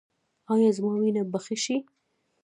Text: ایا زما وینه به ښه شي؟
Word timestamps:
ایا 0.53 0.69
زما 0.77 0.93
وینه 0.99 1.23
به 1.31 1.39
ښه 1.45 1.55
شي؟ 1.63 1.77